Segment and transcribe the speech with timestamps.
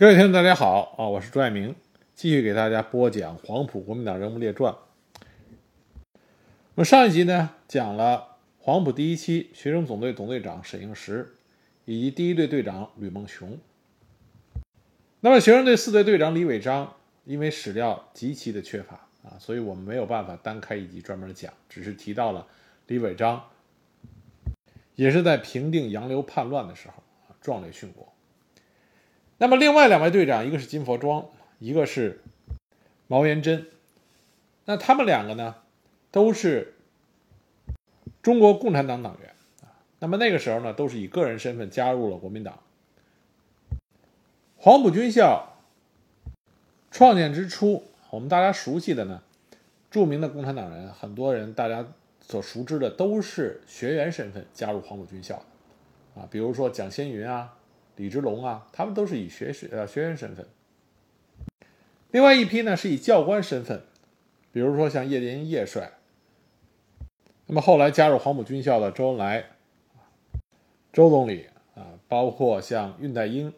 [0.00, 1.08] 各位听众，大家好啊！
[1.08, 1.74] 我是朱爱明，
[2.14, 4.72] 继续给大家播讲《黄埔国民党人物列传》。
[6.76, 11.34] 我们上一集呢讲了黄埔第一期学生总队总队长沈应时，
[11.84, 13.58] 以及第一队队长吕梦熊。
[15.18, 16.94] 那么学生队四队队长李伟章，
[17.24, 22.46] 因为史料极其的缺乏啊，所以我们没有办法单开一集专门讲，只是提到了
[22.86, 23.42] 李伟章，
[24.94, 27.02] 也是在平定杨流叛乱的时候
[27.40, 28.12] 壮烈殉国。
[29.40, 31.28] 那么，另外两位队长，一个是金佛庄，
[31.60, 32.20] 一个是
[33.06, 33.68] 毛元贞。
[34.64, 35.54] 那他们两个呢，
[36.10, 36.74] 都是
[38.20, 39.78] 中国共产党党员啊。
[40.00, 42.58] 那么那个时候呢，都是以个人身份加入了国民党。
[44.56, 45.56] 黄埔军校
[46.90, 49.22] 创建之初，我们大家熟悉的呢，
[49.88, 51.86] 著名的共产党人，很多人大家
[52.20, 57.54] 所熟知的都是学员身份加入黄埔军校的啊，比如说蒋先云啊。
[57.98, 60.46] 李之龙啊，他们都是以学学呃学员身份。
[62.12, 63.82] 另外一批呢是以教官身份，
[64.52, 65.92] 比如说像叶剑英叶帅。
[67.46, 69.46] 那么后来加入黄埔军校的周恩来、
[70.92, 73.52] 周总理啊，包括像恽代英、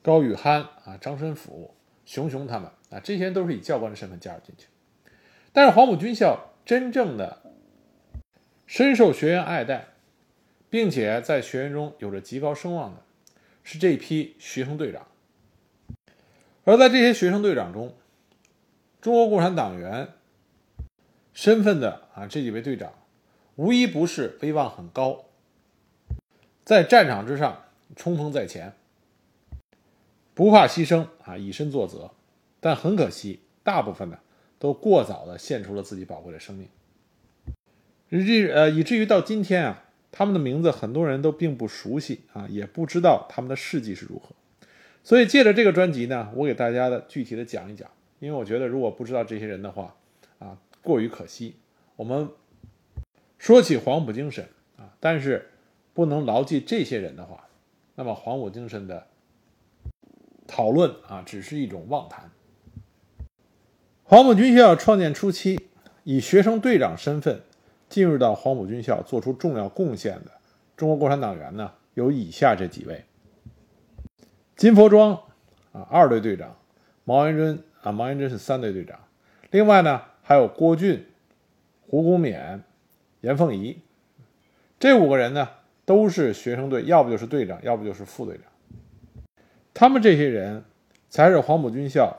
[0.00, 4.68] 高宇憨啊、张申府、熊雄他们啊，这些人都是以教官的身份加入进去。
[5.52, 7.42] 但是黄埔军校真正的
[8.66, 9.88] 深受学员爱戴。
[10.70, 13.02] 并且在学员中有着极高声望的，
[13.64, 15.08] 是这批学生队长。
[16.62, 17.92] 而在这些学生队长中，
[19.00, 20.10] 中国共产党员
[21.34, 22.92] 身份的啊这几位队长，
[23.56, 25.24] 无一不是威望很高，
[26.64, 27.64] 在战场之上
[27.96, 28.74] 冲锋在前，
[30.34, 32.12] 不怕牺牲啊以身作则。
[32.60, 34.20] 但很可惜，大部分呢
[34.58, 36.68] 都过早的献出了自己宝贵的生命，
[38.10, 39.84] 以至呃以至于到今天啊。
[40.12, 44.34] 他们的名字很多人都并不熟悉啊，也不知道他们的事迹是如何。
[45.02, 49.94] 所以借着这个专辑呢，我给大家的具体的讲一讲，因为我觉得如果不知道这些人的话，
[50.38, 51.56] 啊，过于可惜。
[51.96, 52.28] 我们
[53.38, 55.50] 说起黄埔精神啊，但是
[55.94, 57.48] 不能牢记这些人的话，
[57.94, 59.06] 那么黄埔精神的
[60.46, 62.30] 讨论啊，只是一种妄谈。
[64.02, 65.68] 黄埔军校创建初期，
[66.04, 67.42] 以学生队长身份。
[67.90, 70.30] 进入到黄埔军校做出重要贡献的
[70.76, 73.04] 中国共产党员呢，有以下这几位：
[74.56, 75.12] 金佛庄
[75.72, 76.50] 啊，二队队长；
[77.04, 78.98] 毛元贞啊，毛元贞是三队队长。
[79.50, 81.04] 另外呢，还有郭俊、
[81.88, 82.60] 胡公勉、
[83.20, 83.80] 严凤仪，
[84.78, 85.48] 这五个人呢，
[85.84, 88.44] 都是学生队，要不就是队长，要不就是副队长。
[89.74, 90.64] 他们这些人
[91.08, 92.16] 才是黄埔军校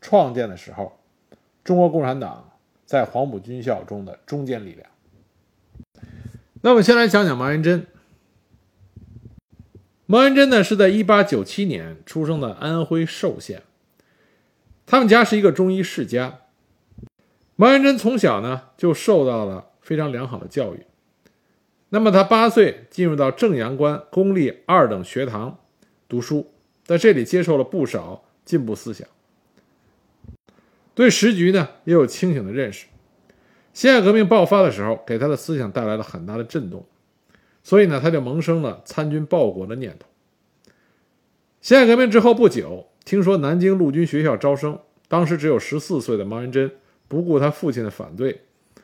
[0.00, 0.98] 创建的时候，
[1.62, 2.50] 中国共产党
[2.86, 4.88] 在黄埔军校中的中坚力量。
[6.64, 7.86] 那我们先来讲讲毛元贞。
[10.06, 13.62] 毛元贞呢是在一八九七年出生的安徽寿县，
[14.86, 16.40] 他们家是一个中医世家。
[17.56, 20.86] 毛元贞从小呢就受到了非常良好的教育。
[21.88, 25.58] 那么他八岁进入到正阳关公立二等学堂
[26.08, 26.52] 读书，
[26.84, 29.08] 在这里接受了不少进步思想，
[30.94, 32.86] 对时局呢也有清醒的认识。
[33.72, 36.84] 辛亥革命爆发的时候，给他的思想带来了很大的震动，
[37.62, 40.06] 所以呢，他就萌生了参军报国的念头。
[41.60, 44.78] 辛亥革命之后不久，听说南京陆军学校招生，
[45.08, 46.70] 当时只有十四岁的毛元贞
[47.08, 48.42] 不顾他父亲的反对，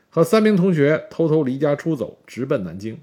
[0.08, 2.98] 和三名同学偷偷离家出走，直奔南京。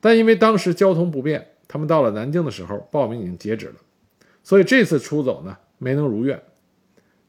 [0.00, 3.76] 但因为当时交通不便，他们到了南京的时候，报名已经截止了，
[4.42, 6.40] 所以这次出走呢，没能如愿。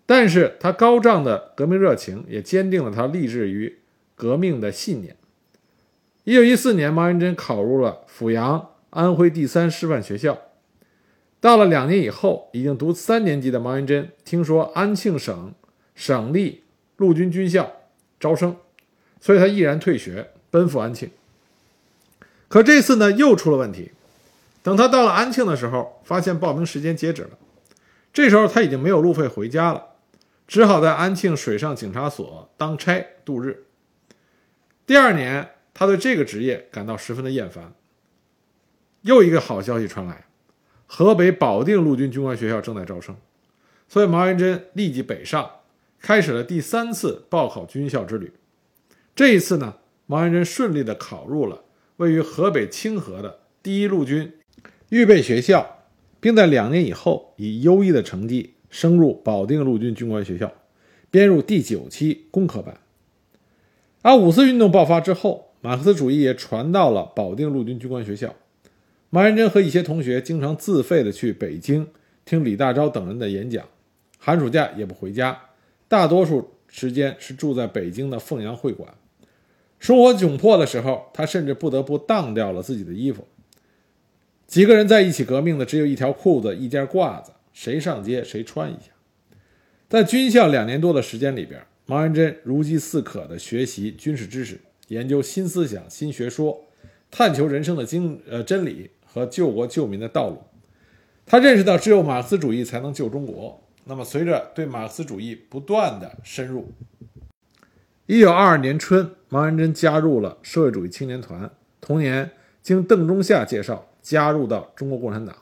[0.09, 3.77] 但是他高涨的革命热情也坚定了他立志于
[4.15, 5.15] 革命的信念。
[6.23, 10.35] 一九一四年，毛元贞考入了阜阳安徽第三师范学校。
[11.39, 15.53] 到了两年以后，已经读三年级的毛元贞听说安庆省
[15.93, 16.63] 省立
[16.97, 17.71] 陆军军校
[18.19, 18.55] 招生，
[19.21, 21.11] 所以他毅然退学，奔赴安庆。
[22.47, 23.91] 可这次呢，又出了问题。
[24.63, 27.37] 等他到了安庆的时候，发现报名时间截止了。
[28.11, 29.85] 这时候他已经没有路费回家了。
[30.49, 33.65] 只好在安庆水上警察所当差度日。
[34.87, 37.75] 第二年，他对这个职业感到十分的厌烦。
[39.03, 40.25] 又一个好消息传来，
[40.87, 43.15] 河北保定陆军军官学校正在招生，
[43.87, 45.47] 所以毛元贞立即北上，
[46.01, 48.33] 开始了第三次报考军校之旅。
[49.15, 49.75] 这一次呢，
[50.07, 51.63] 毛元贞顺利的考入了
[51.97, 54.33] 位于河北清河的第一陆军
[54.89, 55.83] 预备学校，
[56.19, 58.55] 并在两年以后以优异的成绩。
[58.69, 60.51] 升入保定陆军军官学校，
[61.09, 62.77] 编入第九期工科班。
[64.01, 68.33] 而五四运动爆发之后，马克思主义也传到了保定陆军军官学校。
[69.09, 71.87] 马元贞和一些同学经常自费的去北京
[72.25, 73.65] 听李大钊等人的演讲，
[74.19, 75.37] 寒暑假也不回家，
[75.87, 78.93] 大多数时间是住在北京的凤阳会馆。
[79.79, 83.27] 生活窘迫的时候，他甚至不得不当掉了自己的衣服。
[84.45, 88.93] 几个人在一起革命的，只有一条裤子、一件褂子，谁上街谁穿一下。
[89.89, 96.65] 在军校两年多的时间里边，毛元贞如饥似渴地学习军事知识，研究新思想、新学说，
[97.11, 100.41] 探求人生的经呃真理和救国救民的道路。
[101.25, 103.61] 他认识到，只有马克思主义才能救中国。
[103.83, 106.71] 那么，随着对马克思主义不断的深入，
[108.05, 111.51] 一九二二年春，毛元贞加入了社会主义青年团。
[111.81, 112.31] 同年，
[112.61, 115.35] 经邓中夏介绍，加入到中国共产党。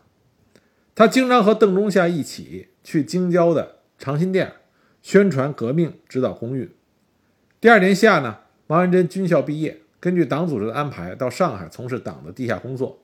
[0.98, 4.52] 他经常和邓中夏一起去京郊的长辛店
[5.04, 6.68] 宣传革命、指导工运。
[7.62, 12.98] 第二年夏呢，毛元贞军校毕业，根据党组织的安排，到上海从事党的地下工作。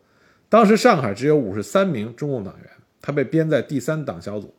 [0.50, 2.68] 当时上海只有五十三名中共党员，
[3.00, 4.51] 他被编在第三党小组。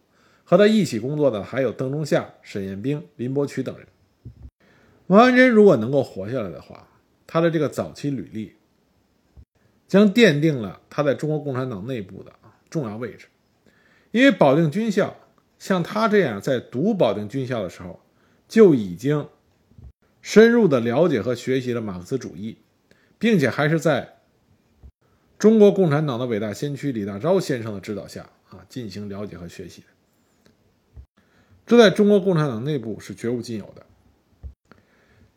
[0.45, 3.85] 和他一起工作的还有邓中夏、沈雁冰、林伯渠等人。
[5.09, 6.87] 毛元贞如果能够活下来的话，
[7.27, 8.53] 他的这个早期履历
[9.89, 12.33] 将奠定了他在中国共产党内部的
[12.75, 13.27] 重要位置。
[14.11, 15.17] 因为保定军校
[15.61, 18.01] 像他这样在读保定军校的时候
[18.49, 19.29] 就已经
[20.21, 22.59] 深入的了解和学习了马克思主义，
[23.21, 24.17] 并且还是在
[25.39, 31.23] 中国共产党的伟大先驱李大钊先生的指导下啊进行了解和学习的，
[31.65, 33.87] 这在中国共产党内部是绝无仅有的。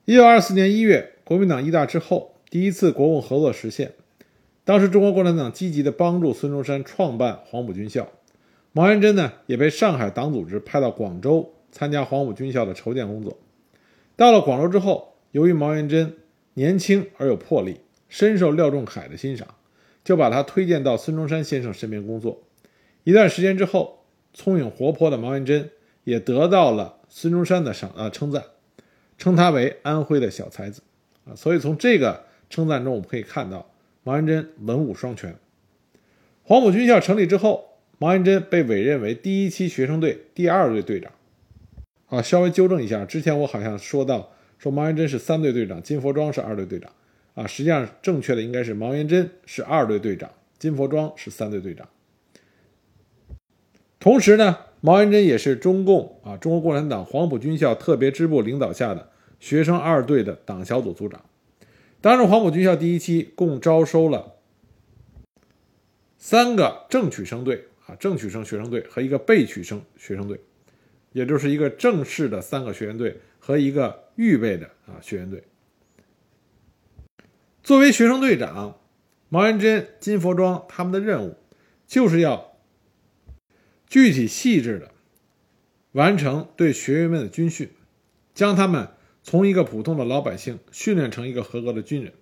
[0.05, 3.93] 一九二四年一月，国民党一大之后，第一次国共合作实现。
[4.67, 8.09] 当时，中国共产党积极地帮助孙中山创办黄埔军校。
[8.73, 13.37] 毛元贞呢，也被上海党组织派到广州参加黄埔军校的筹建工作。
[14.17, 16.17] 到了广州之后，由于毛元贞
[16.55, 17.79] 年轻而有魄力，
[18.09, 19.47] 深受廖仲恺的欣赏，
[20.03, 22.43] 就把他推荐到孙中山先生身边工作。
[23.05, 24.03] 一段时间之后，
[24.33, 25.69] 聪颖活泼的毛元贞
[26.03, 28.43] 也得到了孙中山的赏啊称赞。
[29.17, 30.81] 称他为安徽的小才子，
[31.23, 33.65] 啊，所以从这个称赞中，我们可以看到
[34.07, 35.36] 毛元贞文武双全。
[36.45, 41.12] 黄埔军校成立之后，毛元贞被委任为第一期学生队第二队队长。
[42.06, 46.89] 啊，稍微纠正一下，之前我好像说到说毛元贞是三队队长，金佛庄是二队队长。
[47.36, 51.89] 啊，实际上正确的应该是毛元贞是二队队长，金佛庄是三队队长。
[54.00, 54.59] 同时呢。
[54.80, 59.09] 毛元贞也是中共啊，中国共产党黄埔军校特别支部领导下的
[59.39, 61.25] 学生二队的党小组组长。
[62.01, 64.35] 当时黄埔军校第一期共招收了
[66.17, 70.39] 三个正取生队啊，正取生学生队和一个备取生学生队，
[71.11, 75.44] 也就是一个正式的三个学员队和一个预备的啊学员队。
[77.63, 78.79] 作为学生队长，
[79.29, 81.35] 毛元贞、金佛庄他们的任务
[81.85, 82.53] 就是要。
[83.89, 84.91] 具体细致的
[85.94, 87.69] 完成对学员们的军训，
[88.33, 88.89] 将他们
[89.29, 92.13] 从一个普通的老百姓训练成一个合格的军人。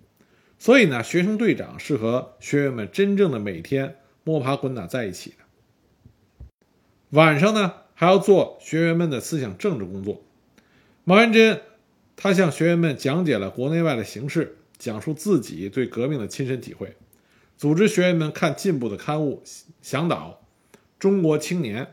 [0.58, 3.94] 所以呢，学生队长是和学员们真正的每天
[4.24, 5.36] 摸爬滚打在一起的。
[7.10, 10.24] 晚上呢，还要做学员们的思想政治工作。
[11.04, 11.60] 毛元贞
[12.16, 16.96] 他向学员们讲解了国内外的形势，讲述自己对革命的亲身体会，
[17.56, 19.44] 组织学员们看进步的刊物，
[19.80, 20.42] 向导。
[20.98, 21.86] 中国青年，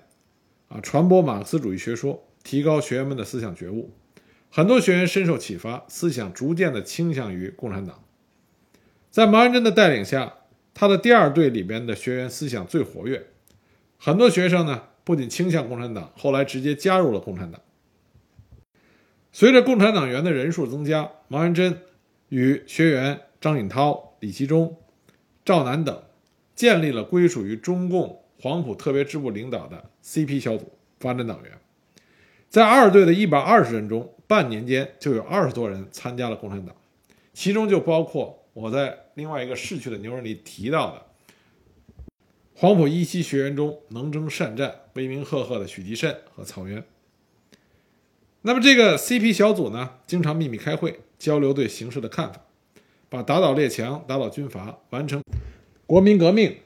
[0.69, 3.91] 啊，传播马克思主义学说，提高学员们的思想觉悟。
[4.55, 8.03] 很多学员深受启发，思想逐渐的倾向于共产党。
[9.09, 10.35] 在毛元贞的带领下，
[10.75, 13.29] 他的第二队里边的学员思想最活跃。
[13.97, 17.59] 很多学生呢，不仅倾向共产党，后来直接加入了共产党。
[19.31, 21.79] 随着共产党员的人数增加，毛元贞
[22.29, 24.77] 与学员张允涛、李其忠、
[25.43, 26.03] 赵南等
[26.53, 28.21] 建立了归属于中共。
[28.39, 31.51] 黄埔特别支部领导的 CP 小组发展党员，
[32.53, 36.75] 在二队的一百二十人中，半年间就有二十多人参加了共产党，
[37.33, 41.01] 其中就包括我在另外一个逝去的牛人里提到的
[42.53, 46.83] 黄埔一期学员中能征善战、威名赫赫的许继慎和曹渊。
[48.43, 52.41] 那么这个 CP 小组呢，经常秘密开会，交流对形势的看法，
[53.09, 55.23] 把打倒列强、打倒军阀、完成
[55.87, 56.57] 国民革命。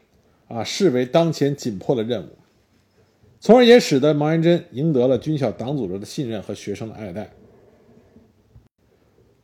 [0.50, 2.38] 啊，视为当前紧迫的任务，
[3.40, 7.32] 从而也使得毛元贞赢得了军校党组织的信任和学生的爱戴。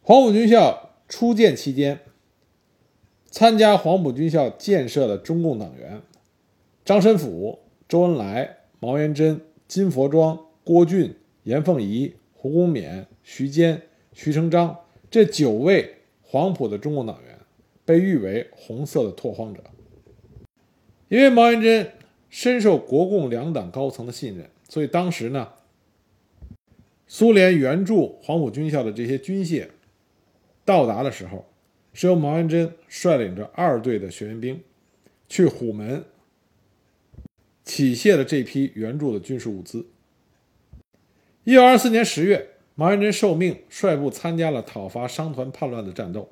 [0.02, 2.00] 黄埔军校初建期间，
[3.30, 6.02] 参加黄埔军校建设的中共党员
[6.84, 13.82] 张申府、周恩来、毛元贞、金佛庄、郭俊、严凤仪、胡公冕、徐坚、
[14.12, 14.76] 徐成章
[15.10, 17.40] 这九位黄埔的中共党员，
[17.86, 19.62] 被誉为“红色的拓荒者”。
[21.08, 21.92] 因为毛元贞
[22.34, 25.50] 深受国共两党高层的信任，所以当时呢，
[27.06, 29.68] 苏联援助黄埔军校的这些军械
[30.66, 31.46] 到达的时候，
[31.94, 34.60] 是由毛元贞率领着二队的学员兵
[35.30, 36.06] 去虎门
[37.64, 39.86] 起卸了这批援助的军事物资。
[41.44, 46.28] 一九二四年十月，毛元贞受命率部参加了讨伐商团叛乱的战斗。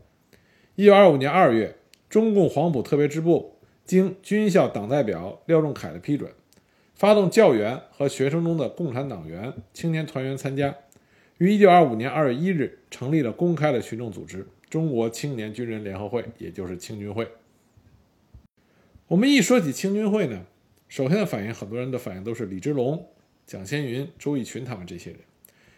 [0.73, 1.75] 一九二五年二月，
[2.09, 3.57] 中共黄埔特别支部。
[3.91, 6.31] 经军校党代表廖仲恺的批准，
[6.95, 10.73] 发动教员和学生中的共产党员、青年团员参加，
[11.39, 17.27] 于1925年2月1日成立了公开的群众组织——中国青年军人联合会，也就是青军会。
[19.07, 20.45] 我们一说起青军会呢，
[20.87, 23.09] 首先的反应，很多人的反应都是李之龙、
[23.45, 25.19] 蒋先云、周逸群他们这些人。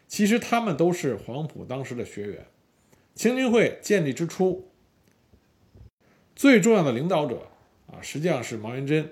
[0.07, 2.45] 其实他们都是黄埔当时的学员。
[3.15, 4.69] 青军会建立之初，
[6.35, 7.47] 最重要的领导者。
[7.93, 9.07] 啊，实际上是毛元贞、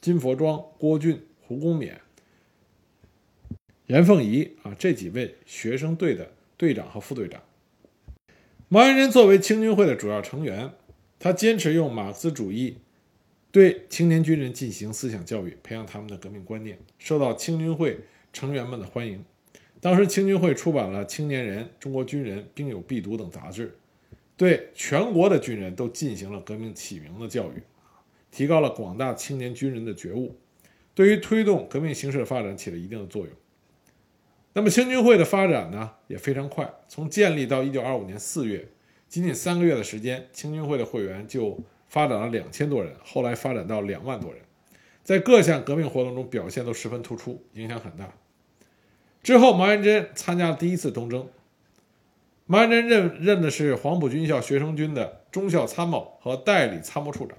[0.00, 1.92] 金佛庄、郭俊、胡公勉、
[3.86, 7.42] 严凤仪啊这几位学生队的队长和副队长。
[8.68, 10.72] 毛元贞作为青军会的主要成员，
[11.18, 12.78] 他坚持用马克思主义
[13.50, 18.00] 对青年军人进行思想教育，培养他们的革命观念，受到青军会
[18.32, 19.22] 成员们的欢迎。
[19.78, 23.76] 当时青军会出版了《青年人》《中国军人》《兵友必读》等杂志，
[24.36, 27.62] 对全国的军人都进行了革命启蒙的教育。
[28.32, 30.36] 提高了广大青年军人的觉悟，
[30.94, 33.32] 对于推动革命形势的发展起了一定的作用。
[34.54, 38.66] 那么青军会的发展呢也非常快，从建立到一九二五年四月，
[39.08, 41.58] 仅仅三个月的时间，青军会的会员就
[41.88, 44.42] 发展了两千多人，后来发展到两万多人，
[45.02, 48.12] 在各项革命活动中表现都十分突出，影响很大。
[49.22, 51.28] 之后，毛元贞参加了第一次东征，
[52.46, 57.38] 毛元贞任任的是黄埔军校学生军的中校参谋和代理参谋处长。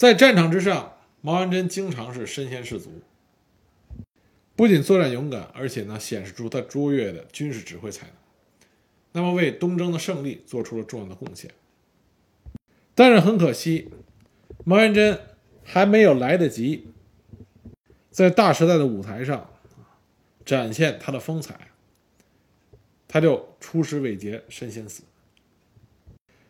[0.00, 3.02] 在战场之上，毛元贞经常是身先士卒，
[4.56, 8.14] 不仅作战勇敢，而且呢显示出他卓越的军事指挥才能，
[9.12, 11.50] 那么为东征的胜利做出了重要的贡献。
[12.94, 13.90] 但是很可惜，
[14.64, 15.20] 毛元贞
[15.62, 16.86] 还没有来得及
[18.10, 19.50] 在大时代的舞台上
[20.46, 21.68] 展现他的风采，
[23.06, 25.02] 他就出师未捷身先死。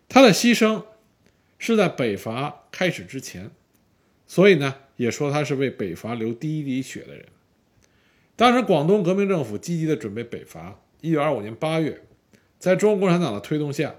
[0.08, 0.84] 他的牺牲。
[1.60, 3.50] 是在北伐开始之前，
[4.26, 7.26] 所以呢，也说他是为北伐流第一滴血的人。
[8.34, 10.80] 当时广东革命政府积极的准备北伐。
[11.02, 12.02] 一九二五年八月，
[12.58, 13.94] 在中国共产党的推动下，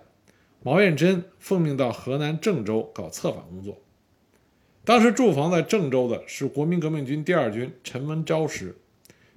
[0.62, 3.80] 毛彦珍奉命到河南郑州搞策反工作。
[4.84, 8.76] 当时驻防在郑州的是国民革命军第二军陈文昭师，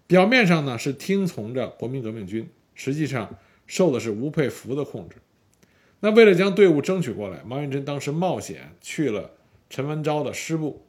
[0.07, 5.17] 表面上呢是听从着国民革命军，实际上受的是吴佩孚的控制。
[6.05, 9.31] 那为了将队伍争取过来，毛元贞当时冒险去了
[9.71, 10.85] 陈文昭的师部，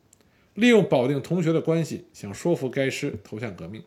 [0.55, 3.81] 利用保定同学的关系，想说服该师投向革命。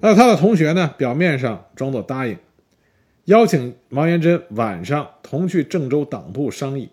[0.00, 2.36] 那他的同学呢，表面上装作答应，
[3.24, 6.90] 邀请毛元贞晚上同去郑州党部商议，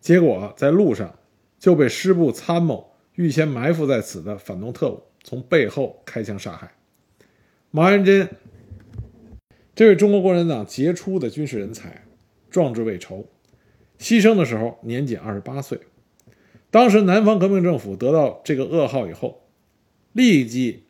[0.00, 1.14] 结果在路上
[1.58, 6.72] 就被师部参谋预先埋伏在此的反动特务从背后开枪杀害。
[7.70, 8.26] 毛元贞。
[9.80, 12.04] 这位中国共产党杰出的军事人才，
[12.50, 13.26] 壮志未酬，
[13.98, 15.80] 牺牲的时候年仅二十八岁。
[16.70, 19.40] 当时南方革命政府得到这个噩耗以后，
[20.12, 20.82] 立即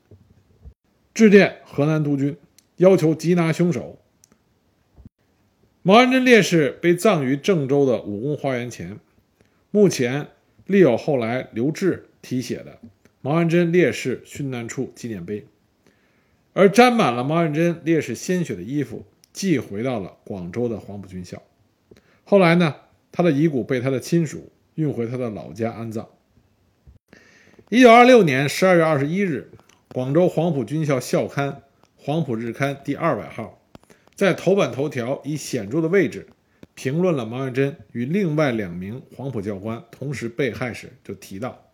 [1.15, 2.37] 致电河南督军，
[2.79, 4.01] 要求缉拿凶手。
[5.83, 8.99] 毛岸贞烈士被葬于郑州的武功花园前，
[9.71, 10.27] 目前
[10.67, 12.81] 立有后来刘志题写的
[13.23, 15.47] “毛岸贞烈士殉难处纪念碑”。
[16.53, 21.43] 而沾满了毛远贞烈士鲜血的衣服寄回到了广州的黄埔军校。
[22.25, 22.75] 后来呢，
[23.13, 26.09] 他的遗骨被他的亲属运回他的老家安葬。
[27.69, 29.53] 一九二六年十二月二十一日，
[29.95, 31.53] 广州黄埔军校校刊
[31.97, 33.63] 《黄埔日刊》第二百号，
[34.15, 36.27] 在头版头条以显著的位置
[36.75, 41.71] 评论了毛远贞与另外两名黄埔教官同时被害时，就提到，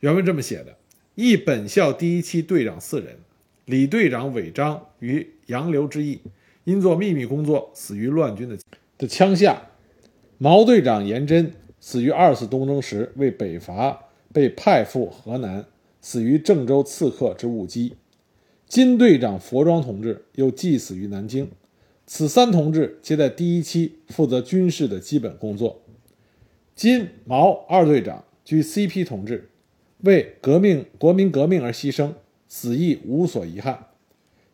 [0.00, 0.76] 原文这么写的：
[1.14, 3.18] 一本校第一期队长四人。
[3.66, 6.20] 李队长韦章于杨流之役，
[6.64, 8.58] 因做秘密工作死于乱军的
[8.98, 9.70] 的枪下；
[10.36, 13.98] 毛队长严真死于二次东征时为北伐
[14.34, 15.64] 被派赴河南，
[16.02, 17.94] 死于郑州刺客之误击；
[18.66, 21.50] 金队长佛庄同志又祭死于南京。
[22.06, 25.80] 此三同志皆在第一期负责军事的基本工作。
[26.74, 29.48] 金毛二队长居 CP 同志
[30.00, 32.12] 为革命国民革命而牺牲。
[32.56, 33.88] 死亦无所遗憾，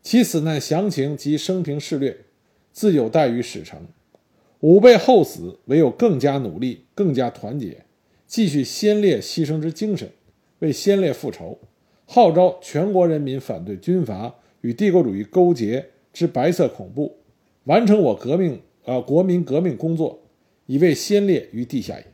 [0.00, 2.16] 其死难详情及生平事略，
[2.72, 3.78] 自有待于史成。
[4.60, 7.84] 吾辈后死，唯有更加努力，更加团结，
[8.26, 10.10] 继续先烈牺牲之精神，
[10.60, 11.58] 为先烈复仇，
[12.06, 17.18] 号召全国人民反对军阀与帝国主义勾结之白色恐怖，
[17.64, 20.22] 完成我革命呃国民革命工作，
[20.64, 22.06] 以为先烈于地下也。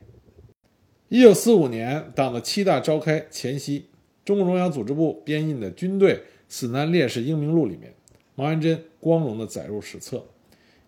[1.09, 3.85] 一九四五年，党的七大召开前夕，
[4.27, 7.95] 中共中央组织部编印的《军队死难烈士英名录》里面，
[8.35, 10.27] 毛元贞光荣地载入史册。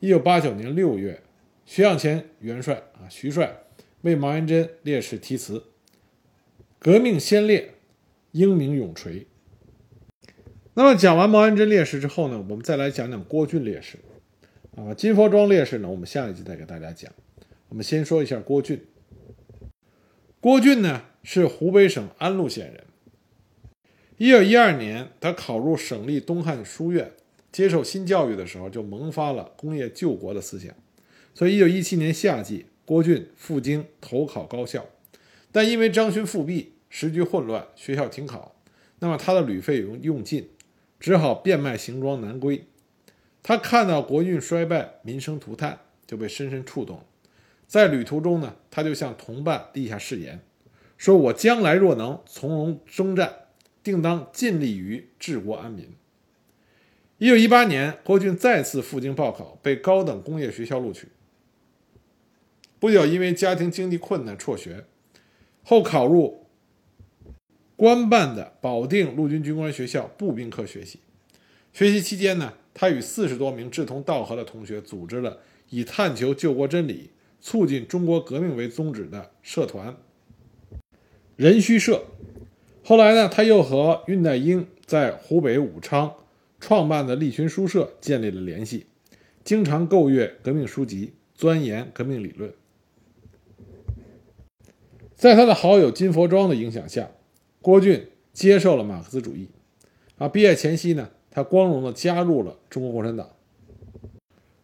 [0.00, 1.22] 一九八九年六月，
[1.64, 3.62] 徐向前元帅啊，徐帅
[4.00, 5.62] 为毛元贞烈士题词
[6.80, 7.74] ：“革命先烈，
[8.32, 9.28] 英名永垂。”
[10.74, 13.98] 那么讲完毛元贞烈士之后呢，我们再来讲讲郭俊烈士。
[14.74, 17.12] 啊，金佛庄烈士呢，我们下一集再给大家讲。
[17.68, 18.84] 我们先说一下郭俊。
[20.40, 22.82] 郭俊呢是湖北省安陆县人。
[24.18, 27.12] 一九一二年，他考入省立东汉书院，
[27.52, 30.74] 接受新教育的时候，就萌发了工业救国的思想。
[31.36, 34.84] 所以，一九一七年夏季，郭俊赴京投考高校，
[35.52, 38.56] 但因为张勋复辟，时局混乱，学校停考，
[38.98, 40.48] 那么他的旅费用用尽，
[40.98, 42.64] 只好变卖行装南归。
[43.44, 47.04] 他看到国运衰败，民生涂炭，就被深深触动。
[47.68, 50.40] 在旅途中呢，他就向同伴立下誓言，
[50.96, 53.32] 说：“我将来若能从容征战，
[53.90, 55.88] 定当尽力于治国安民。”
[57.18, 61.08] 一九一八年，郭俊再次赴京报考，被高等工业学校录取。
[62.78, 64.84] 不久，因为家庭经济困难辍学，
[65.64, 66.46] 后考入
[67.74, 71.00] 官办的保定陆军军官学校步兵科学习。
[71.72, 75.38] 学习期间呢，他与四十多名志同道合的同学组织了
[75.70, 77.10] 以探求救国真理。
[77.40, 79.96] 促进中国革命为宗旨的社团——
[81.36, 82.04] 人虚社。
[82.88, 86.10] 后来呢，他又和恽代英在湖北武昌
[86.58, 88.86] 创办的立群书社建立了联系，
[89.44, 92.50] 经常购阅革命书籍，钻研革命理论。
[95.14, 97.10] 在他的好友金佛庄的影响下，
[97.60, 99.50] 郭俊接受了马克思主义。
[100.16, 103.28] 啊，毕业前夕呢，他光荣地加入了中国共产党。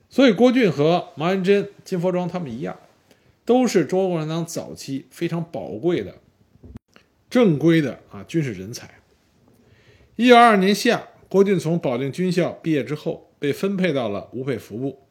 [0.08, 2.78] 所以，郭俊和毛元贞、金佛庄他们一样，
[3.44, 6.14] 都是中国共产党早期非常宝贵的
[7.34, 8.88] 正规的啊军事人才。
[10.14, 15.02] 一九二二年夏，郭俊从保定军校毕业之后，被分配到了吴佩孚部。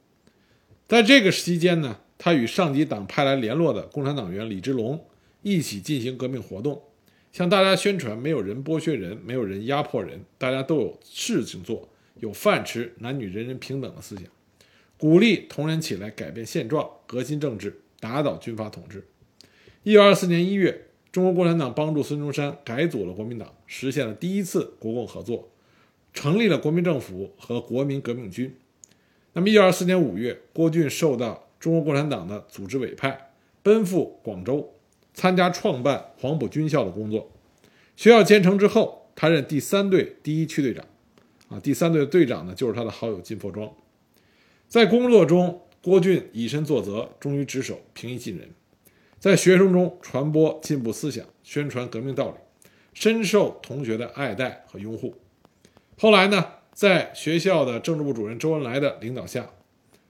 [0.87, 5.05] 在这个期间呢，他与上级党派来联络的共产党员李之龙
[5.41, 6.81] 一起进行革命活动，
[7.33, 11.89] 向大家宣传没有人剥削人，没有人压迫人，大家都有事情做，
[12.21, 14.23] 有饭吃，男女人人平等的思想。
[14.97, 19.05] 鼓励同仁起来改变现状、革新政治、打倒军阀统治。
[19.83, 25.47] 一九二四年一月，中国共产党帮助孙中山改组了国民党，实现了第一次国共合作，
[26.11, 28.51] 成立了国民政府和国民革命军。
[29.33, 33.29] 那么，一九二四年五月，郭俊受到中国共产党的组织委派，
[33.61, 34.73] 奔赴广州，
[35.13, 37.31] 参加创办黄埔军校的工作。
[37.95, 40.83] 学校建成之后，他任第三队第一区队长。
[41.49, 43.71] 啊，第三队的队长呢，就是他的好友金佛庄。
[44.67, 48.49] 在工作中，郭俊以身作则，忠于职守，平易近人。
[49.23, 52.35] 在学生中传播进步思想，宣传革命道理，
[52.93, 55.15] 深受同学的爱戴和拥护。
[55.97, 59.49] 后来呢，在学校的政治部主任周恩来的领导下，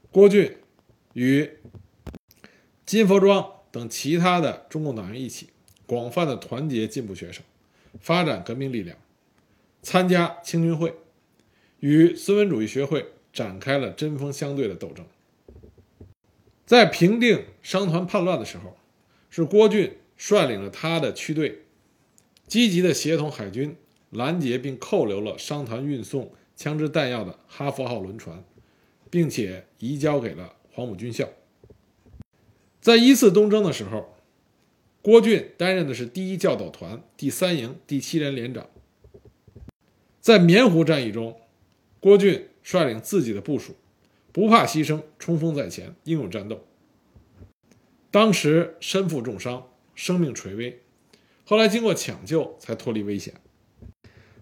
[0.09, 0.57] 郭俊
[1.13, 1.47] 与
[2.87, 5.49] 金佛庄等其他的中共党员一起，
[5.85, 7.43] 广泛的团结进步学生，
[7.99, 8.97] 发展革命力量，
[9.83, 10.91] 参加青军会，
[11.81, 13.05] 与孙文主义学会。
[13.31, 15.05] 展开了针锋相对的斗争。
[16.67, 18.77] 在平定商团叛乱的时候，
[19.35, 21.63] 是郭俊率领了他的区队，
[22.45, 23.75] 积极的协同海军
[24.11, 28.43] 拦截并扣留了商团运送枪支弹药的“哈佛号”轮船，
[29.09, 31.27] 并且移交给了黄埔军校。
[32.79, 34.13] 在一次东征的时候，
[35.01, 38.69] 郭俊担任的是第一教导团第三营第七连连长。
[40.21, 41.41] 在棉湖战役中，
[41.99, 42.49] 郭俊。
[42.65, 43.75] 率领自己的部署，
[44.31, 46.65] 不怕牺牲，冲锋在前，英勇战斗。
[48.13, 50.83] 当时身负重伤，生命垂危，
[51.45, 53.33] 后来经过抢救才脱离危险。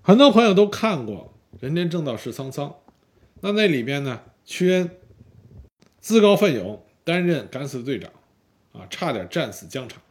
[0.01, 2.69] 很多朋友都看过《人间正道是沧桑》，
[3.39, 4.89] 那那里边呢，屈恩
[6.01, 8.11] 自告奋勇担任敢死队长，
[8.73, 10.01] 啊，差点战死疆场。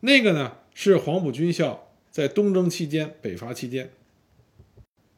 [0.00, 3.90] 那个呢，是黄埔军校在东征期间、北伐期间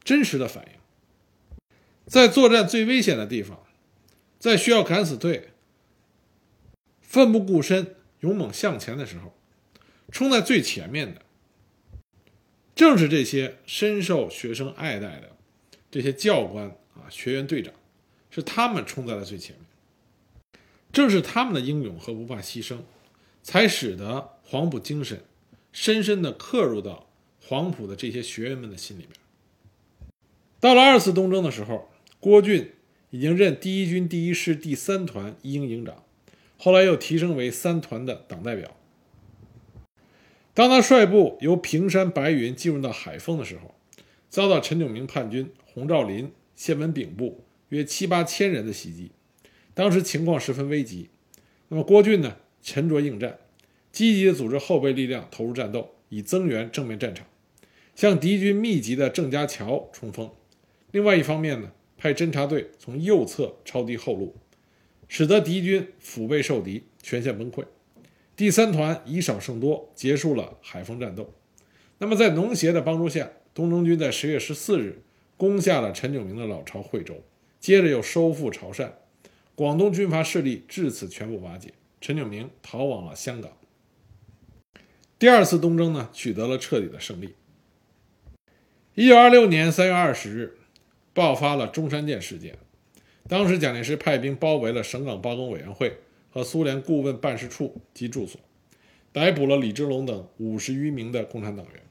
[0.01, 1.59] 真实的反应。
[2.05, 3.59] 在作战最危险的地方，
[4.39, 5.49] 在需要敢死队
[7.07, 9.33] 奋不顾身、勇猛向前的时候，
[10.11, 11.21] 冲在最前面的，
[12.75, 15.37] 正是这些深受学生爱戴的
[15.89, 17.73] 这些教官啊、学员队长，
[18.29, 19.65] 是他们冲在了最前面。
[20.91, 22.77] 正是他们的英勇和不怕牺牲，
[23.43, 25.23] 才使得黄埔精神
[25.73, 27.09] 深深地刻入到
[27.41, 29.13] 黄埔的这些学员们的心里边。
[30.61, 31.91] 到了二次东征的时候，
[32.21, 32.71] 郭俊
[33.09, 36.04] 已经任第一军第一师第三团一营营长，
[36.57, 38.75] 后来又提升为三团的党代表。
[40.53, 43.75] 当他率部由平山白云进入到海丰的时候，
[44.29, 49.11] 遭到陈炯明叛军、洪兆麟、谢文炳部约七八千人的袭击，
[49.73, 51.09] 当时情况十分危急。
[51.67, 53.39] 那么郭俊呢，沉着应战，
[53.91, 57.27] 积极的组织后备力量投入战斗，以增援正面战场，
[57.95, 60.31] 向敌军密集的郑家桥冲锋。
[60.91, 64.35] 另外一方面呢，派侦察队从右侧抄敌后路，
[65.07, 67.65] 使得敌军腹背受敌，全线崩溃。
[68.35, 71.33] 第三团以少胜多，结束了海丰战斗。
[71.99, 75.01] 那么在农协的帮助下，东征军在十月十四日
[75.37, 77.23] 攻下了陈炯明的老巢惠州，
[77.59, 78.91] 接着又收复潮汕，
[79.55, 83.51] 广东军阀势力至此全部瓦解，陈炯明逃往了香港。
[85.17, 87.35] 第二次东征呢，取得了彻底的胜利。
[88.95, 90.57] 一九二六年三月二十日，
[91.13, 92.57] 爆发了中山舰事件，
[93.27, 95.97] 当时蒋介石派兵包围了省港罢工委员会。
[96.29, 98.41] 和苏联顾问办事处及住所，
[99.13, 101.81] 逮捕了李之龙等五十余名的共产党员，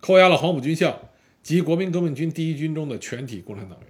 [0.00, 1.08] 扣押了黄埔军校
[1.40, 3.88] 及国民革命军第一军中的全体共产党员，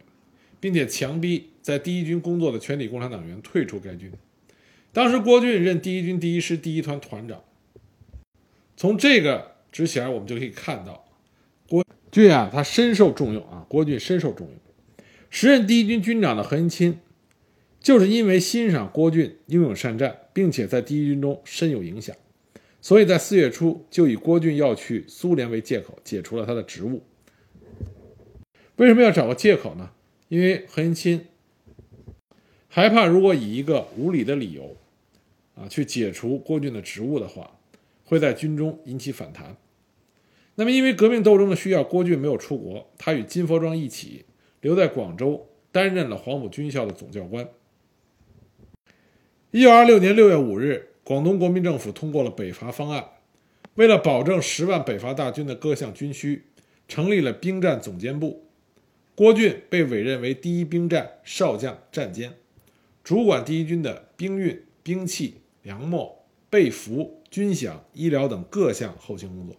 [0.61, 4.13] 并且强逼在第一军工作的全体共产党员退出该军。
[4.93, 7.43] 当时郭俊任第一军第一师第一团团长。
[8.77, 11.07] 从这个之前我们就可以看到，
[11.67, 13.65] 郭俊啊，他深受重用啊。
[13.67, 14.57] 郭俊深受重用，
[15.31, 16.99] 时任第一军军长的何应钦。
[17.81, 22.15] 就是因为欣赏郭俊英勇善战，并且在第一军中深有影响，
[22.81, 27.05] 所以在四月初就以郭俊要去苏联为借口解除了他的职务。
[28.77, 29.91] 为什么要找个借口呢？
[30.29, 31.27] 因为何应钦
[32.67, 34.77] 害怕，如果以一个无理的理由
[35.55, 37.59] 啊去解除郭俊的职务的话，
[38.05, 39.57] 会在军中引起反弹。
[40.57, 44.25] 那么，因为革命斗争的需要，郭俊没有出国，他与金佛庄一起
[44.61, 47.49] 留在广州，担任了黄埔军校的总教官。
[49.51, 53.05] 一九二六年六月五日，广东国民政府通过了北伐方案。
[53.77, 56.47] 为了保证十万北伐大军的各项军需，
[56.89, 58.45] 成立了兵站总监部。
[59.15, 62.35] 郭俊被委任为第一兵站少将战监，
[63.05, 66.13] 主管第一军的兵运、兵器、粮秣、
[66.51, 69.57] 被服、军饷、医疗等各项后勤工作。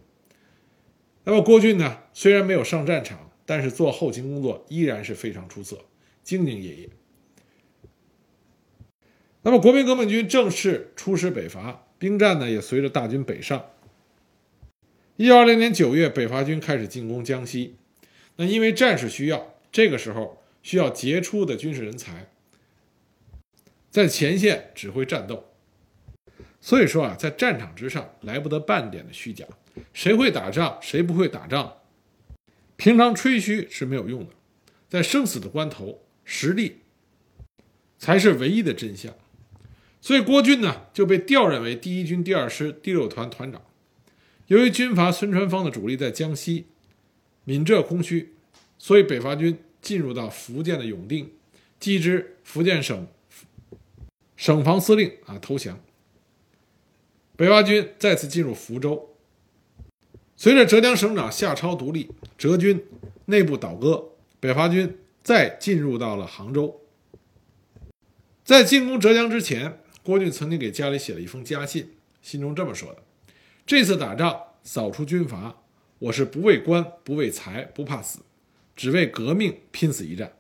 [1.23, 1.99] 那么郭俊呢？
[2.13, 5.75] 虽然没有上战场，但是做后勤工作依然是非常出色，
[6.23, 6.89] 兢兢业业。
[9.41, 13.71] 那么，国民革命军正式出师北伐，兵站呢也随着大军北上。
[15.15, 17.77] 一九二零年九月，北伐军开始进攻江西。
[18.35, 22.29] 那因为战事需要，这个时候需要杰出的军事人才
[23.89, 25.45] 在前线指挥战斗。
[26.61, 29.43] 所以说啊，在战场之上来不得半点的虚假。
[29.91, 31.78] 谁会打仗，谁不会打仗，
[32.79, 34.31] 平常吹嘘是没有用的。
[34.87, 36.77] 在生死的关头，实力
[37.97, 39.13] 才是唯一的真相。
[39.99, 43.61] 所以郭俊呢就被调任为第一军第二师第六团团长。
[44.47, 46.67] 由于军阀孙传芳的主力在江西、
[47.43, 48.33] 闽浙空虚，
[48.77, 51.33] 所以北伐军进入到福建的永定，
[51.81, 53.07] 击之福建省
[54.37, 55.83] 省防司令啊投降。
[57.35, 59.17] 北伐军再次进入福州。
[60.41, 62.81] 随着浙江省长夏超独立，浙军
[63.25, 66.79] 内部倒戈，北伐军再进入到了杭州。
[68.45, 69.81] 在进攻浙江之前。
[70.01, 71.89] 郭俊曾经给家里写了一封家信，
[72.21, 72.99] 信中这么说的
[73.67, 75.61] ：“这次打仗扫除军阀，
[75.99, 78.21] 我是不为官、不为财、不怕死，
[78.77, 80.31] 只为革命拼死一战。”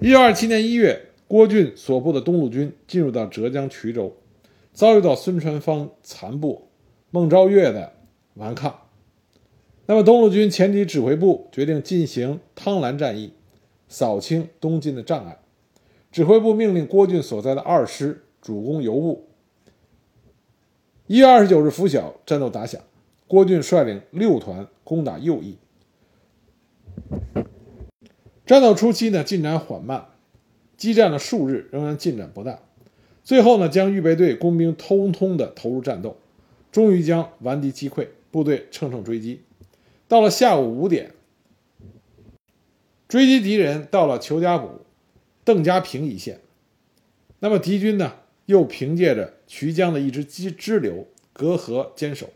[0.00, 4.14] 一九二七年一月，郭俊所部的东路军进入到浙江衢州，
[4.74, 6.70] 遭遇到孙传芳残部
[7.10, 7.94] 孟昭月的
[8.38, 8.80] 顽抗。
[9.84, 13.34] 那么，东路军前敌指挥部决定进行汤兰战役，
[13.88, 15.38] 扫清东进的障碍。
[16.10, 18.24] 指挥部命令郭俊所在的二师。
[18.40, 19.26] 主攻邮部。
[21.08, 22.80] 一月二十九日拂晓，战斗打响，
[23.26, 25.58] 郭俊率领六团攻打右翼。
[28.46, 30.06] 战斗初期呢，进展缓慢，
[30.76, 32.60] 激战了数日，仍然进展不大。
[33.24, 36.16] 最后呢，将预备队工兵通通的投入战斗，
[36.70, 38.06] 终于将顽敌击溃，
[38.38, 39.42] 部队乘胜追击。
[40.06, 41.12] 到了下午五点，
[43.08, 44.80] 追击敌人到了裘家堡、
[45.42, 46.40] 邓家坪一线。
[47.40, 48.14] 那么敌军呢？
[48.46, 52.30] 又凭借着衢江的一支支支流隔河坚守，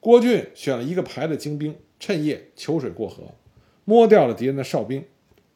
[0.00, 3.34] 郭俊选了一个排的精兵，趁夜求水过河，
[3.84, 5.04] 摸掉了敌人的哨兵，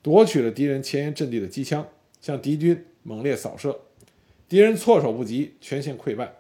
[0.01, 1.89] 夺取了敌人前沿阵地的机枪，
[2.21, 3.81] 向敌军猛烈扫射，
[4.49, 6.35] 敌人措手不及，全线溃败。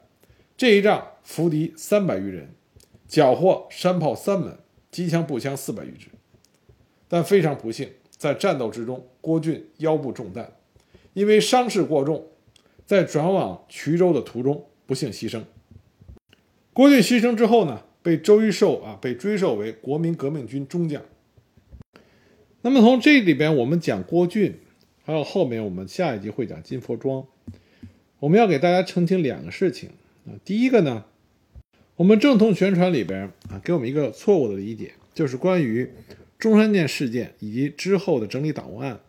[0.57, 2.51] 这一仗俘敌三百余人，
[3.13, 4.57] 缴获山炮三门，
[4.91, 6.07] 机枪步枪四百余支。
[7.09, 10.51] 但非常不幸，在战斗之中，郭俊腰部中弹，
[11.13, 12.29] 因为伤势过重，
[12.87, 15.43] 在转往衢州的途中不幸牺牲。
[16.73, 21.03] 郭俊牺牲之后呢，被周玉寿啊被追授为国民革命军中将。
[22.63, 24.59] 那么从这里边，我们讲郭俊，
[25.05, 27.27] 还有后面我们下一集会讲金佛庄，
[28.21, 29.91] 我们要给大家澄清两个事情
[30.25, 30.33] 啊。
[30.47, 31.05] 第一个呢，
[31.97, 35.91] 我们正统宣传里边啊给我们一个错误的理解，就是关于
[36.39, 39.01] 中山舰事件以及之后的整理党务案，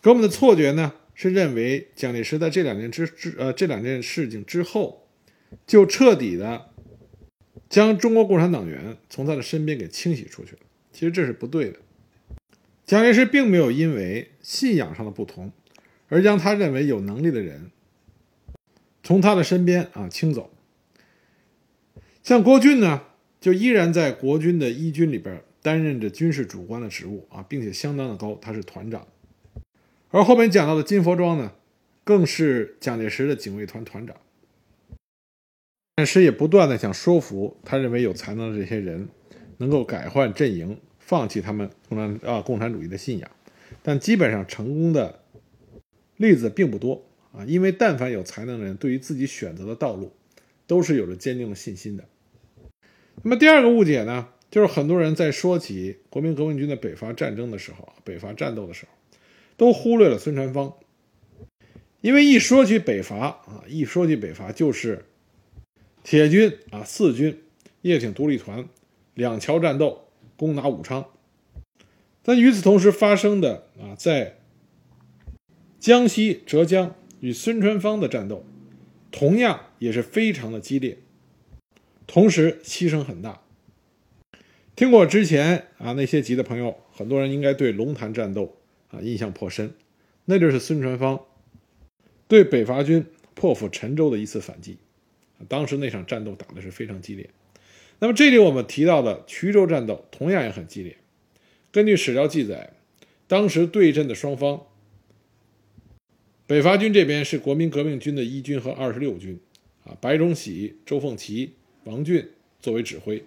[0.00, 4.98] 给我们的错觉呢是认为蒋介石在这两件之之呃这两件事情之后。
[5.66, 6.70] 就彻底的
[7.68, 10.58] 将中国共产党员从他的身边给清洗出去了。
[10.92, 11.80] 其实这是不对的。
[12.86, 15.50] 蒋介石并没有因为信仰上的不同
[16.08, 17.72] 而将他认为有能力的人
[19.02, 20.52] 从他的身边啊清走。
[22.22, 23.02] 像郭俊呢，
[23.40, 29.06] 就依然在国军的一军里边担任着军事主官的职务啊，并且相当的高，他是团长。
[30.10, 31.52] 而后面讲到的金佛庄呢，
[32.04, 34.16] 更是蒋介石的警卫团团长。
[35.96, 39.08] 蒋介石也不断的想说服他认为有才能的这些人，
[39.58, 43.30] 能够改换阵营，放弃他们共产啊共产主义的信仰，
[43.82, 45.20] 但基本上成功的
[46.16, 47.02] 例子并不多
[47.32, 50.12] 啊，因为但凡有才能的人，对于自己选择的道路，
[50.70, 52.04] 都是有着坚定的信心的。
[53.24, 58.92] 那么第二个误解呢，就是很多人在说起国民革命军的北伐战争的时候，北伐战斗的时候，
[59.56, 60.74] 都忽略了孙传芳，
[62.00, 65.06] 因为一说起北伐啊，一说起北伐就是。
[66.02, 67.42] 铁军啊，四军、
[67.82, 68.66] 叶挺独立团、
[69.12, 71.04] 两桥战斗，攻打武昌。
[72.22, 74.38] 但与此同时发生的啊，在
[75.78, 78.46] 江西、浙江与孙传芳的战斗，
[79.10, 80.98] 同样也是非常的激烈，
[82.06, 83.42] 同时牺牲很大。
[84.76, 88.56] 听过之前啊那些集的朋友，很多人应该对龙潭战斗
[88.90, 89.74] 啊印象颇深，
[90.24, 91.20] 那就是孙传芳
[92.28, 94.78] 对北伐军破釜沉舟的一次反击。
[95.48, 97.30] 当时那场战斗打的是非常激烈，
[97.98, 100.96] 那么这里我们提到的衢州战斗同样也很激烈。
[101.72, 102.74] 根据史料记载，
[103.26, 104.66] 当时对阵的双方，
[106.50, 109.38] 北伐军这边是国民革命军的一军和二十六军，
[109.84, 111.52] 啊，白崇禧、周凤岐、
[111.84, 113.22] 王俊作为指挥；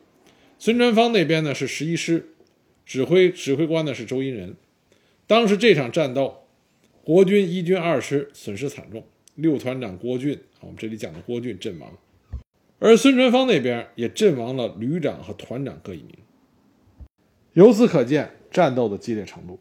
[0.59, 2.33] 孙传芳那边呢是十一师，
[2.85, 4.57] 指挥指挥官呢是周荫人。
[5.25, 6.43] 当时这场战斗，
[7.05, 9.05] 国军一军二师损失惨重，
[9.35, 11.97] 六团长郭俊，我们这里讲的郭俊阵亡。
[12.79, 16.09] 而孙传芳那边也阵亡了旅长和团长各一名，
[17.53, 19.57] 由此可见战斗的激烈程度。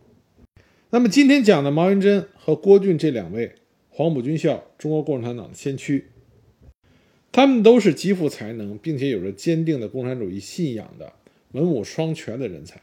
[0.91, 3.55] 那么今天讲的毛元贞和郭俊这两位
[3.89, 6.07] 黄埔军校中国共产党的先驱，
[7.31, 11.13] 他们都是极富才能，并且有着坚定的共产主义信仰的
[11.53, 12.83] 文武双全的人才。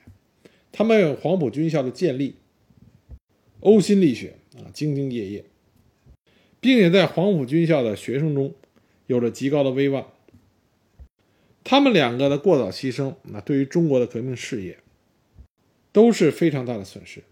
[0.72, 2.36] 他们为黄埔军校的建立
[3.60, 5.44] 呕心沥血啊，兢兢业业，
[6.62, 8.54] 并且在黄埔军校的学生中
[9.08, 10.08] 有着极高的威望。
[11.66, 14.78] 他们两个的过早牺牲，那对于中国的革命事业
[15.92, 17.24] 都是非常大的损失。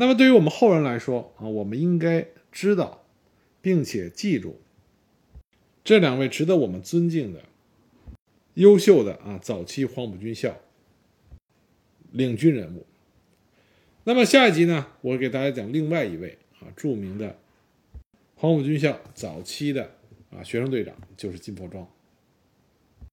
[0.00, 3.04] 那么，对于我们后人来说啊，我们应该知道，
[3.60, 4.60] 并且记住
[5.82, 7.42] 这两位值得我们尊敬的、
[8.54, 10.56] 优秀的啊早期黄埔军校
[12.12, 12.86] 领军人物。
[14.04, 17.36] 那么下一集呢，我给大家讲另外一位啊著名的
[18.36, 19.96] 黄埔军校早期的
[20.30, 21.84] 啊学生队长，就是金佛庄。